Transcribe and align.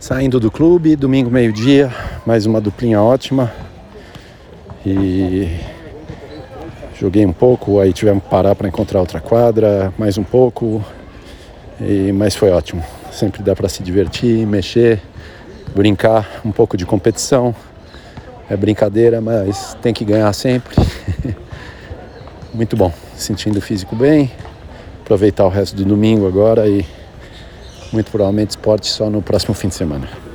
Saindo 0.00 0.40
do 0.40 0.50
clube, 0.50 0.96
domingo 0.96 1.30
meio-dia, 1.30 1.94
mais 2.24 2.46
uma 2.46 2.58
duplinha 2.58 3.02
ótima. 3.02 3.52
E 4.84 5.60
joguei 6.98 7.26
um 7.26 7.34
pouco, 7.34 7.78
aí 7.78 7.92
tivemos 7.92 8.24
que 8.24 8.30
parar 8.30 8.54
para 8.54 8.66
encontrar 8.66 9.00
outra 9.00 9.20
quadra, 9.20 9.92
mais 9.98 10.16
um 10.16 10.24
pouco. 10.24 10.82
E, 11.78 12.12
mas 12.12 12.34
foi 12.34 12.48
ótimo. 12.50 12.82
Sempre 13.12 13.42
dá 13.42 13.54
para 13.54 13.68
se 13.68 13.82
divertir, 13.82 14.46
mexer, 14.46 15.02
brincar, 15.76 16.40
um 16.46 16.50
pouco 16.50 16.78
de 16.78 16.86
competição. 16.86 17.54
É 18.48 18.56
brincadeira, 18.56 19.20
mas 19.20 19.76
tem 19.82 19.92
que 19.92 20.02
ganhar 20.02 20.32
sempre. 20.32 20.76
Muito 22.54 22.74
bom, 22.74 22.90
sentindo 23.14 23.58
o 23.58 23.62
físico 23.62 23.94
bem. 23.94 24.32
Aproveitar 25.02 25.44
o 25.44 25.50
resto 25.50 25.76
do 25.76 25.84
domingo 25.84 26.26
agora 26.26 26.66
e 26.66 26.86
muito 27.92 28.10
provavelmente 28.10 28.50
esporte 28.50 28.88
só 28.88 29.10
no 29.10 29.22
próximo 29.22 29.54
fim 29.54 29.68
de 29.68 29.74
semana. 29.74 30.29